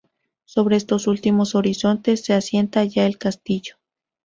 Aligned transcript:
Sobre 0.45 0.77
estos 0.77 1.05
últimos 1.05 1.53
horizontes 1.53 2.25
se 2.25 2.33
asienta 2.33 2.83
ya 2.83 3.05
el 3.05 3.19
castillo. 3.19 3.75